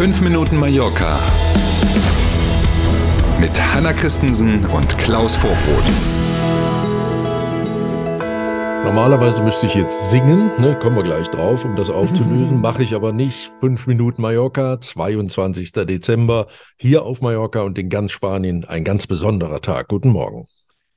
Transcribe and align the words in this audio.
5 0.00 0.22
Minuten 0.22 0.56
Mallorca 0.56 1.20
mit 3.38 3.50
Hanna 3.60 3.92
Christensen 3.92 4.64
und 4.64 4.96
Klaus 4.96 5.36
Vorbrot. 5.36 5.84
Normalerweise 8.82 9.42
müsste 9.42 9.66
ich 9.66 9.74
jetzt 9.74 10.08
singen, 10.08 10.52
ne, 10.58 10.74
kommen 10.78 10.96
wir 10.96 11.02
gleich 11.02 11.28
drauf, 11.28 11.66
um 11.66 11.76
das 11.76 11.90
aufzulösen, 11.90 12.60
mache 12.62 12.82
ich 12.82 12.94
aber 12.94 13.12
nicht. 13.12 13.52
Fünf 13.60 13.86
Minuten 13.86 14.22
Mallorca, 14.22 14.80
22. 14.80 15.72
Dezember, 15.72 16.46
hier 16.78 17.02
auf 17.02 17.20
Mallorca 17.20 17.60
und 17.60 17.76
in 17.76 17.90
ganz 17.90 18.12
Spanien 18.12 18.64
ein 18.64 18.84
ganz 18.84 19.06
besonderer 19.06 19.60
Tag. 19.60 19.88
Guten 19.88 20.08
Morgen. 20.08 20.46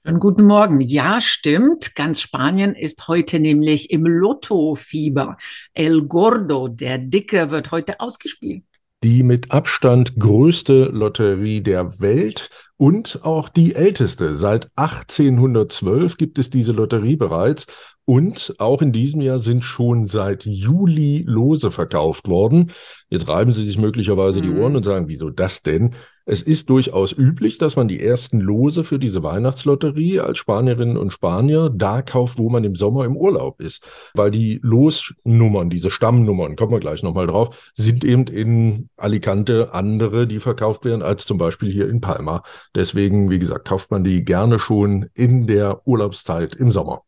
Und 0.05 0.19
guten 0.19 0.45
Morgen. 0.45 0.79
Ja, 0.79 1.19
stimmt. 1.19 1.93
Ganz 1.95 2.21
Spanien 2.21 2.73
ist 2.73 3.05
heute 3.09 3.41
nämlich 3.41 3.91
im 3.91 4.05
Lotto-Fieber. 4.05 5.35
El 5.73 6.03
Gordo, 6.03 6.69
der 6.69 6.99
Dicke, 6.99 7.51
wird 7.51 7.73
heute 7.73 7.99
ausgespielt. 7.99 8.63
Die 9.03 9.21
mit 9.21 9.51
Abstand 9.51 10.17
größte 10.17 10.85
Lotterie 10.85 11.61
der 11.61 11.99
Welt 11.99 12.49
und 12.77 13.19
auch 13.23 13.49
die 13.49 13.75
älteste. 13.75 14.35
Seit 14.35 14.69
1812 14.77 16.15
gibt 16.17 16.39
es 16.39 16.49
diese 16.49 16.71
Lotterie 16.71 17.17
bereits. 17.17 17.65
Und 18.05 18.55
auch 18.59 18.81
in 18.81 18.91
diesem 18.91 19.21
Jahr 19.21 19.39
sind 19.39 19.63
schon 19.63 20.07
seit 20.07 20.45
Juli 20.45 21.23
Lose 21.27 21.71
verkauft 21.71 22.27
worden. 22.27 22.71
Jetzt 23.09 23.27
reiben 23.27 23.53
Sie 23.53 23.63
sich 23.63 23.77
möglicherweise 23.77 24.41
mhm. 24.41 24.43
die 24.43 24.59
Ohren 24.59 24.75
und 24.75 24.83
sagen, 24.83 25.07
wieso 25.07 25.29
das 25.29 25.63
denn? 25.63 25.95
Es 26.25 26.41
ist 26.41 26.69
durchaus 26.69 27.11
üblich, 27.11 27.57
dass 27.57 27.75
man 27.75 27.89
die 27.89 28.01
ersten 28.01 28.39
Lose 28.39 28.85
für 28.85 28.97
diese 28.97 29.23
Weihnachtslotterie 29.23 30.21
als 30.21 30.37
Spanierinnen 30.37 30.95
und 30.95 31.11
Spanier 31.11 31.69
da 31.69 32.01
kauft, 32.01 32.37
wo 32.37 32.49
man 32.49 32.63
im 32.63 32.75
Sommer 32.75 33.03
im 33.03 33.17
Urlaub 33.17 33.59
ist. 33.59 33.85
Weil 34.13 34.31
die 34.31 34.59
Losnummern, 34.63 35.69
diese 35.69 35.91
Stammnummern, 35.91 36.55
kommen 36.55 36.71
wir 36.71 36.79
gleich 36.79 37.03
nochmal 37.03 37.27
drauf, 37.27 37.73
sind 37.75 38.05
eben 38.05 38.27
in 38.27 38.89
Alicante 38.95 39.73
andere, 39.73 40.25
die 40.25 40.39
verkauft 40.39 40.85
werden, 40.85 41.01
als 41.01 41.25
zum 41.25 41.37
Beispiel 41.37 41.69
hier 41.69 41.89
in 41.89 41.99
Palma. 41.99 42.43
Deswegen, 42.73 43.29
wie 43.29 43.39
gesagt, 43.39 43.67
kauft 43.67 43.91
man 43.91 44.05
die 44.05 44.23
gerne 44.23 44.59
schon 44.59 45.09
in 45.13 45.45
der 45.45 45.85
Urlaubszeit 45.85 46.55
im 46.55 46.71
Sommer. 46.71 47.01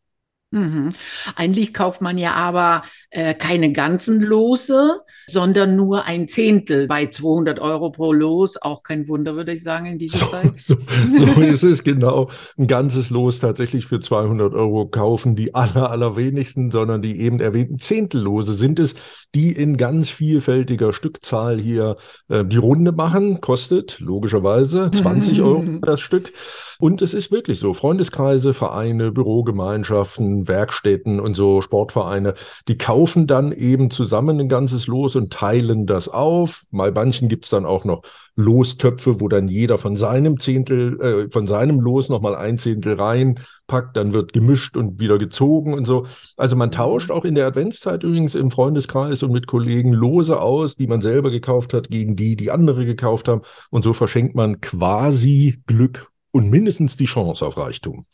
Mhm. 0.55 0.89
Eigentlich 1.35 1.73
kauft 1.73 2.01
man 2.01 2.17
ja 2.17 2.33
aber 2.33 2.83
äh, 3.09 3.33
keine 3.33 3.73
ganzen 3.73 4.21
Lose, 4.21 5.01
sondern 5.27 5.75
nur 5.75 6.05
ein 6.05 6.29
Zehntel 6.29 6.87
bei 6.87 7.07
200 7.07 7.59
Euro 7.59 7.91
pro 7.91 8.13
Los. 8.13 8.55
Auch 8.61 8.81
kein 8.81 9.09
Wunder, 9.09 9.35
würde 9.35 9.51
ich 9.51 9.63
sagen, 9.63 9.85
in 9.85 9.97
dieser 9.97 10.19
so, 10.19 10.25
Zeit. 10.27 10.53
So, 10.55 10.75
so 10.75 11.41
ist 11.41 11.63
es 11.63 11.83
genau. 11.83 12.29
Ein 12.57 12.67
ganzes 12.67 13.09
Los 13.09 13.39
tatsächlich 13.39 13.85
für 13.85 13.99
200 13.99 14.53
Euro 14.53 14.87
kaufen 14.87 15.35
die 15.35 15.53
aller, 15.53 15.91
allerwenigsten, 15.91 16.71
sondern 16.71 17.01
die 17.01 17.19
eben 17.19 17.41
erwähnten 17.41 17.77
Zehntellose 17.77 18.53
sind 18.53 18.79
es, 18.79 18.95
die 19.33 19.51
in 19.51 19.75
ganz 19.75 20.09
vielfältiger 20.09 20.93
Stückzahl 20.93 21.59
hier 21.59 21.97
äh, 22.29 22.45
die 22.45 22.57
Runde 22.57 22.93
machen. 22.93 23.41
Kostet 23.41 23.99
logischerweise 23.99 24.89
20 24.93 25.41
Euro 25.41 25.65
das 25.81 25.99
Stück. 25.99 26.31
Und 26.79 27.01
es 27.01 27.13
ist 27.13 27.31
wirklich 27.31 27.59
so, 27.59 27.73
Freundeskreise, 27.73 28.53
Vereine, 28.53 29.11
Bürogemeinschaften, 29.11 30.44
Werkstätten 30.47 31.19
und 31.19 31.35
so 31.35 31.61
Sportvereine, 31.61 32.33
die 32.67 32.77
kaufen 32.77 33.27
dann 33.27 33.51
eben 33.51 33.89
zusammen 33.89 34.39
ein 34.39 34.49
ganzes 34.49 34.87
Los 34.87 35.15
und 35.15 35.31
teilen 35.31 35.85
das 35.85 36.09
auf. 36.09 36.63
Bei 36.71 36.91
manchen 36.91 37.27
gibt's 37.27 37.49
dann 37.49 37.65
auch 37.65 37.85
noch 37.85 38.03
Lostöpfe, 38.35 39.21
wo 39.21 39.29
dann 39.29 39.47
jeder 39.47 39.77
von 39.77 39.95
seinem 39.95 40.39
Zehntel, 40.39 40.99
äh, 41.01 41.31
von 41.31 41.47
seinem 41.47 41.79
Los 41.79 42.09
nochmal 42.09 42.35
ein 42.35 42.57
Zehntel 42.57 42.99
reinpackt, 42.99 43.95
dann 43.95 44.13
wird 44.13 44.33
gemischt 44.33 44.75
und 44.75 44.99
wieder 44.99 45.17
gezogen 45.17 45.73
und 45.73 45.85
so. 45.85 46.05
Also 46.35 46.55
man 46.55 46.71
tauscht 46.71 47.11
auch 47.11 47.23
in 47.23 47.35
der 47.35 47.47
Adventszeit 47.47 48.03
übrigens 48.03 48.35
im 48.35 48.51
Freundeskreis 48.51 49.23
und 49.23 49.31
mit 49.31 49.47
Kollegen 49.47 49.93
Lose 49.93 50.39
aus, 50.39 50.75
die 50.75 50.87
man 50.87 51.01
selber 51.01 51.31
gekauft 51.31 51.73
hat, 51.73 51.89
gegen 51.89 52.15
die, 52.15 52.35
die 52.35 52.51
andere 52.51 52.85
gekauft 52.85 53.29
haben. 53.29 53.41
Und 53.69 53.83
so 53.83 53.93
verschenkt 53.93 54.35
man 54.35 54.59
quasi 54.59 55.61
Glück 55.65 56.11
und 56.31 56.49
mindestens 56.49 56.97
die 56.97 57.05
Chance 57.05 57.45
auf 57.45 57.57
Reichtum. 57.57 58.05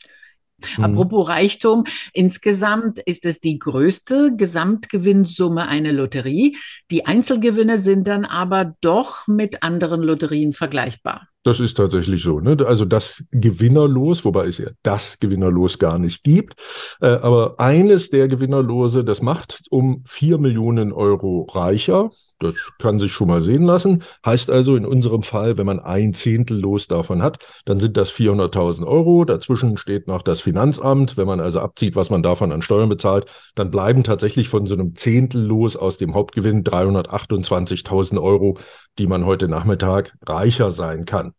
Mhm. 0.78 0.84
Apropos 0.84 1.30
Reichtum, 1.30 1.84
insgesamt 2.14 3.00
ist 3.00 3.26
es 3.26 3.40
die 3.40 3.60
größte 3.60 4.36
Gesamtgewinnsumme 4.36 5.68
einer 5.68 5.94
Lotterie. 5.94 6.58
Die 6.90 7.06
Einzelgewinne 7.06 7.78
sind 7.78 8.08
dann 8.08 8.26
aber 8.26 8.76
doch 8.82 9.28
mit 9.28 9.64
anderen 9.64 10.02
Lotterien 10.02 10.54
vergleichbar. 10.54 11.28
Das 11.44 11.60
ist 11.60 11.76
tatsächlich 11.76 12.22
so. 12.22 12.40
Ne? 12.40 12.56
Also 12.68 12.86
das 12.86 13.24
Gewinnerlos, 13.32 14.24
wobei 14.26 14.46
es 14.46 14.60
ja 14.60 14.68
das 14.84 15.18
Gewinnerlos 15.20 15.80
gar 15.80 15.98
nicht 15.98 16.24
gibt. 16.24 16.54
Äh, 17.02 17.08
aber 17.08 17.60
eines 17.60 18.12
der 18.12 18.28
Gewinnerlose, 18.28 19.04
das 19.04 19.24
macht 19.24 19.64
um 19.72 20.04
vier 20.06 20.38
Millionen 20.38 20.94
Euro 20.94 21.48
reicher. 21.52 22.12
Das 22.38 22.56
kann 22.80 23.00
sich 23.00 23.12
schon 23.12 23.28
mal 23.28 23.42
sehen 23.42 23.64
lassen. 23.64 24.04
Heißt 24.26 24.50
also 24.50 24.76
in 24.76 24.86
unserem 24.86 25.24
Fall, 25.24 25.58
wenn 25.58 25.66
man 25.66 25.80
ein 25.80 26.14
Zehntel 26.14 26.60
Los 26.60 26.88
davon 26.88 27.22
hat, 27.22 27.38
dann 27.66 27.80
sind 27.80 27.98
das 27.98 28.12
400.000 28.12 28.86
Euro. 28.86 29.26
Dazwischen 29.26 29.78
steht 29.78 30.08
noch 30.08 30.22
das 30.22 30.42
Finanzamt. 30.42 31.18
Wenn 31.18 31.28
man 31.28 31.40
also 31.40 31.60
abzieht, 31.60 31.96
was 31.96 32.10
man 32.10 32.24
davon 32.24 32.52
an 32.52 32.62
Steuern 32.62 32.90
bezahlt, 32.90 33.26
dann 33.56 33.72
bleiben 33.72 34.04
tatsächlich 34.04 34.50
von 34.50 34.66
so 34.66 34.74
einem 34.76 34.96
Zehntel 34.96 35.42
Los 35.42 35.76
aus 35.76 35.98
dem 35.98 36.14
Hauptgewinn 36.14 36.64
328.000 36.64 38.20
Euro, 38.22 38.58
die 38.98 39.08
man 39.08 39.26
heute 39.26 39.48
Nachmittag 39.48 40.16
reicher 40.26 40.72
sein 40.72 41.06
kann. 41.06 41.34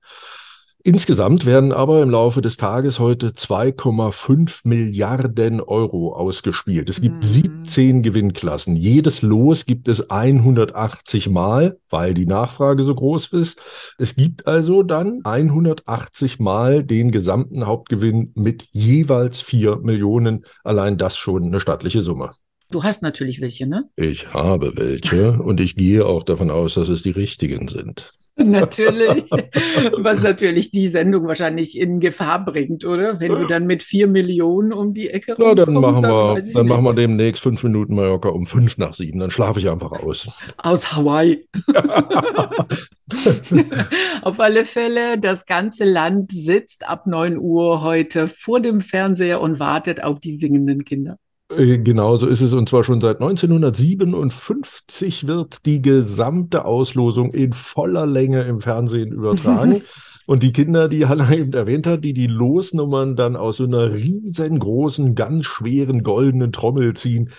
Insgesamt 0.85 1.47
werden 1.47 1.73
aber 1.73 2.03
im 2.03 2.11
Laufe 2.11 2.41
des 2.41 2.57
Tages 2.57 2.99
heute 2.99 3.29
2,5 3.29 4.63
Milliarden 4.65 5.61
Euro 5.61 6.13
ausgespielt. 6.13 6.89
Es 6.89 7.01
gibt 7.01 7.19
mhm. 7.19 7.23
17 7.23 8.03
Gewinnklassen. 8.03 8.75
Jedes 8.75 9.23
Los 9.23 9.65
gibt 9.65 9.87
es 9.87 10.11
180 10.11 11.29
Mal, 11.31 11.79
weil 11.89 12.15
die 12.15 12.27
Nachfrage 12.27 12.83
so 12.83 12.97
groß 12.97 13.29
ist. 13.29 13.61
Es 13.99 14.17
gibt 14.17 14.49
also 14.49 14.83
dann 14.83 15.21
180 15.23 16.41
Mal 16.41 16.83
den 16.83 17.13
gesamten 17.13 17.65
Hauptgewinn 17.65 18.33
mit 18.35 18.69
jeweils 18.73 19.41
4 19.41 19.79
Millionen. 19.83 20.45
Allein 20.65 20.99
das 20.99 21.17
schon 21.17 21.45
eine 21.45 21.61
stattliche 21.61 22.03
Summe. 22.03 22.33
Du 22.73 22.83
hast 22.83 23.03
natürlich 23.03 23.43
welche, 23.43 23.67
ne? 23.67 23.91
Ich 23.97 24.33
habe 24.33 24.73
welche 24.77 25.33
und 25.33 25.61
ich 25.61 25.77
gehe 25.77 26.07
auch 26.07 26.23
davon 26.23 26.51
aus, 26.51 26.73
dass 26.75 26.89
es 26.89 27.03
die 27.03 27.11
richtigen 27.11 27.69
sind. 27.69 28.15
natürlich. 28.37 29.31
Was 30.03 30.23
natürlich 30.23 30.71
die 30.71 30.89
Sendung 30.89 31.27
wahrscheinlich 31.27 31.79
in 31.79 32.01
Gefahr 32.01 32.43
bringt, 32.43 32.87
oder? 32.87 33.21
Wenn 33.21 33.33
du 33.33 33.47
dann 33.47 33.67
mit 33.67 33.83
vier 33.83 34.07
Millionen 34.07 34.73
um 34.73 34.95
die 34.95 35.11
Ecke 35.11 35.35
Na, 35.37 35.55
dann 35.55 35.75
machen 35.75 36.03
wir, 36.03 36.37
dann, 36.37 36.53
dann 36.55 36.67
machen 36.67 36.85
wir 36.85 36.95
demnächst 36.95 37.43
fünf 37.43 37.63
Minuten 37.63 37.95
Mallorca 37.95 38.31
um 38.31 38.47
fünf 38.47 38.79
nach 38.79 38.95
sieben. 38.95 39.19
Dann 39.19 39.31
schlafe 39.31 39.61
ich 39.61 39.69
einfach 39.69 39.93
aus. 39.93 40.31
Aus 40.57 40.97
Hawaii. 40.97 41.47
Auf 44.23 44.41
alle 44.41 44.65
Fälle, 44.65 45.19
das 45.19 45.45
ganze 45.45 45.85
Land 45.85 46.33
sitzt 46.33 46.89
ab 46.89 47.07
neun 47.07 47.37
Uhr 47.39 47.83
heute 47.83 48.29
vor 48.29 48.61
dem 48.61 48.81
Fernseher 48.81 49.43
und 49.43 49.61
wartet 49.61 50.03
auf 50.03 50.19
die 50.19 50.35
singenden 50.35 50.85
Kinder. 50.85 51.19
Äh, 51.57 51.79
genau 51.79 52.17
so 52.17 52.27
ist 52.27 52.41
es. 52.41 52.53
Und 52.53 52.69
zwar 52.69 52.83
schon 52.85 53.01
seit 53.01 53.21
1957 53.21 55.27
wird 55.27 55.67
die 55.67 55.83
gesamte 55.83 56.65
Auslosung 56.65 57.33
in 57.33 57.53
voller 57.53 58.07
Länge 58.07 58.43
im 58.43 58.61
Fernsehen 58.61 59.13
übertragen. 59.13 59.83
Und 60.27 60.43
die 60.43 60.53
Kinder, 60.53 60.89
die 60.89 61.07
Hanna 61.07 61.33
eben 61.33 61.53
erwähnt 61.53 61.87
hat, 61.87 62.05
die 62.05 62.15
die 62.15 62.29
Losnummern 62.29 63.17
dann 63.17 63.37
aus 63.37 63.57
so 63.57 63.65
einer 63.65 63.93
riesengroßen, 63.93 65.15
ganz 65.15 65.47
schweren 65.47 66.05
goldenen 66.05 66.53
Trommel 66.53 66.95
ziehen, 66.95 67.31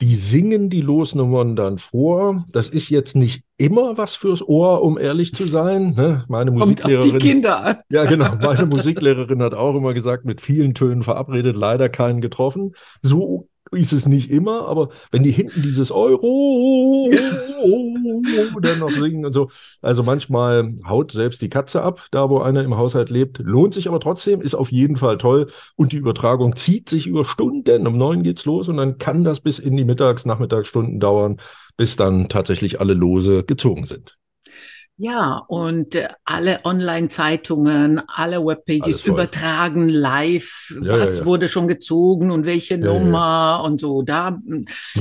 die 0.00 0.14
singen 0.14 0.70
die 0.70 0.80
Losnummern 0.80 1.56
dann 1.56 1.78
vor. 1.78 2.44
Das 2.52 2.68
ist 2.68 2.88
jetzt 2.88 3.16
nicht 3.16 3.42
immer 3.56 3.98
was 3.98 4.14
fürs 4.14 4.46
Ohr, 4.46 4.82
um 4.82 4.96
ehrlich 4.96 5.34
zu 5.34 5.44
sein. 5.48 5.94
Ne? 5.96 6.24
Meine 6.28 6.52
Musiklehrerin. 6.52 7.10
Kommt 7.10 7.22
die 7.22 7.28
Kinder 7.28 7.64
an. 7.64 7.76
Ja, 7.90 8.04
genau. 8.04 8.36
Meine 8.40 8.66
Musiklehrerin 8.66 9.42
hat 9.42 9.54
auch 9.54 9.74
immer 9.74 9.94
gesagt, 9.94 10.24
mit 10.24 10.40
vielen 10.40 10.74
Tönen 10.74 11.02
verabredet, 11.02 11.56
leider 11.56 11.88
keinen 11.88 12.20
getroffen. 12.20 12.74
So 13.02 13.48
ist 13.72 13.92
es 13.92 14.06
nicht 14.06 14.30
immer, 14.30 14.66
aber 14.66 14.88
wenn 15.10 15.22
die 15.22 15.30
hinten 15.30 15.62
dieses 15.62 15.90
Euro 15.90 17.10
dann 18.60 18.78
noch 18.78 18.90
singen 18.90 19.24
und 19.24 19.32
so, 19.32 19.50
also 19.82 20.02
manchmal 20.02 20.74
haut 20.86 21.12
selbst 21.12 21.40
die 21.42 21.48
Katze 21.48 21.82
ab, 21.82 22.06
da 22.10 22.28
wo 22.30 22.38
einer 22.40 22.62
im 22.62 22.76
Haushalt 22.76 23.10
lebt, 23.10 23.38
lohnt 23.38 23.74
sich 23.74 23.88
aber 23.88 24.00
trotzdem, 24.00 24.40
ist 24.40 24.54
auf 24.54 24.70
jeden 24.70 24.96
Fall 24.96 25.18
toll 25.18 25.48
und 25.76 25.92
die 25.92 25.96
Übertragung 25.96 26.56
zieht 26.56 26.88
sich 26.88 27.06
über 27.06 27.24
Stunden. 27.24 27.86
Um 27.86 27.96
neun 27.96 28.22
geht's 28.22 28.44
los 28.44 28.68
und 28.68 28.76
dann 28.76 28.98
kann 28.98 29.24
das 29.24 29.40
bis 29.40 29.58
in 29.58 29.76
die 29.76 29.84
Mittags-, 29.84 30.26
Nachmittagsstunden 30.26 31.00
dauern, 31.00 31.38
bis 31.76 31.96
dann 31.96 32.28
tatsächlich 32.28 32.80
alle 32.80 32.94
Lose 32.94 33.44
gezogen 33.44 33.84
sind. 33.84 34.17
Ja, 35.00 35.44
und 35.46 35.94
äh, 35.94 36.08
alle 36.24 36.64
Online-Zeitungen, 36.64 38.02
alle 38.08 38.44
Webpages 38.44 39.06
übertragen 39.06 39.88
live, 39.88 40.74
ja, 40.82 40.98
was 40.98 41.16
ja, 41.16 41.20
ja. 41.20 41.26
wurde 41.26 41.46
schon 41.46 41.68
gezogen 41.68 42.32
und 42.32 42.46
welche 42.46 42.78
Nummer 42.78 43.62
und 43.64 43.78
so. 43.78 44.02
Da 44.02 44.40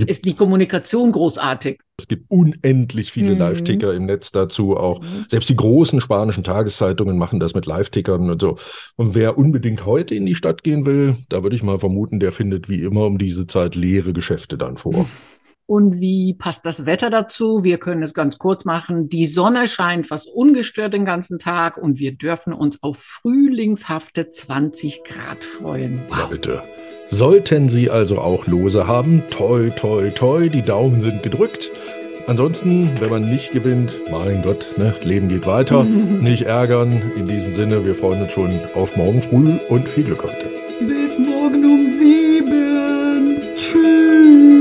ist 0.05 0.25
die 0.25 0.35
Kommunikation 0.35 1.11
großartig. 1.11 1.81
Es 1.99 2.07
gibt 2.07 2.29
unendlich 2.29 3.11
viele 3.11 3.33
mhm. 3.33 3.39
Live-Ticker 3.39 3.95
im 3.95 4.05
Netz 4.05 4.31
dazu. 4.31 4.77
Auch 4.77 5.01
mhm. 5.01 5.25
selbst 5.29 5.49
die 5.49 5.55
großen 5.55 5.99
spanischen 5.99 6.43
Tageszeitungen 6.43 7.17
machen 7.17 7.39
das 7.39 7.55
mit 7.55 7.65
Live-Tickern 7.65 8.29
und 8.29 8.39
so. 8.39 8.57
Und 8.97 9.15
wer 9.15 9.35
unbedingt 9.35 9.87
heute 9.87 10.13
in 10.13 10.27
die 10.27 10.35
Stadt 10.35 10.61
gehen 10.61 10.85
will, 10.85 11.17
da 11.29 11.41
würde 11.41 11.55
ich 11.55 11.63
mal 11.63 11.79
vermuten, 11.79 12.19
der 12.19 12.31
findet 12.31 12.69
wie 12.69 12.83
immer 12.83 13.07
um 13.07 13.17
diese 13.17 13.47
Zeit 13.47 13.73
leere 13.73 14.13
Geschäfte 14.13 14.59
dann 14.59 14.77
vor. 14.77 15.07
Und 15.67 15.99
wie 15.99 16.33
passt 16.33 16.65
das 16.65 16.85
Wetter 16.85 17.09
dazu? 17.09 17.65
Wir 17.65 17.77
können 17.77 18.01
es 18.01 18.13
ganz 18.13 18.37
kurz 18.37 18.63
machen. 18.63 19.09
Die 19.09 19.25
Sonne 19.25 19.67
scheint 19.67 20.07
fast 20.07 20.29
ungestört 20.29 20.93
den 20.93 21.03
ganzen 21.03 21.39
Tag 21.39 21.77
und 21.77 21.99
wir 21.99 22.13
dürfen 22.15 22.53
uns 22.53 22.81
auf 22.81 22.97
frühlingshafte 22.97 24.29
20 24.29 25.03
Grad 25.03 25.43
freuen. 25.43 26.03
Wow. 26.07 26.17
Ja, 26.19 26.25
bitte. 26.27 26.63
Sollten 27.09 27.67
Sie 27.67 27.89
also 27.89 28.19
auch 28.19 28.47
Lose 28.47 28.87
haben, 28.87 29.23
toi, 29.29 29.69
toi, 29.69 30.09
toi, 30.11 30.47
die 30.47 30.61
Daumen 30.61 31.01
sind 31.01 31.21
gedrückt. 31.21 31.69
Ansonsten, 32.27 32.91
wenn 33.01 33.09
man 33.09 33.29
nicht 33.29 33.51
gewinnt, 33.51 33.91
mein 34.09 34.43
Gott, 34.43 34.67
ne, 34.77 34.95
Leben 35.03 35.27
geht 35.27 35.45
weiter. 35.45 35.83
nicht 35.83 36.43
ärgern. 36.43 37.11
In 37.17 37.27
diesem 37.27 37.55
Sinne, 37.55 37.83
wir 37.85 37.93
freuen 37.93 38.21
uns 38.21 38.31
schon 38.31 38.57
auf 38.73 38.95
morgen 38.95 39.21
früh 39.21 39.57
und 39.67 39.89
viel 39.89 40.05
Glück 40.05 40.23
heute. 40.23 40.49
Bis 40.79 41.19
morgen 41.19 41.65
um 41.65 41.87
sieben. 41.87 43.41
Tschüss. 43.57 44.56